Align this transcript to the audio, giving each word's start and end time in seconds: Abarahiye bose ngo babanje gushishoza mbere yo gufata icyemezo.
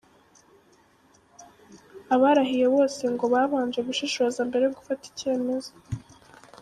Abarahiye 2.15 2.65
bose 2.75 3.01
ngo 3.13 3.25
babanje 3.33 3.79
gushishoza 3.87 4.39
mbere 4.47 4.63
yo 4.65 4.73
gufata 4.77 5.03
icyemezo. 5.11 5.71